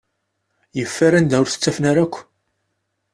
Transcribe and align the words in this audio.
Yeffer 0.77 1.11
anda 1.19 1.35
ur 1.41 1.47
t-ttafen 1.49 1.85
ara 1.91 2.01
akk. 2.05 2.15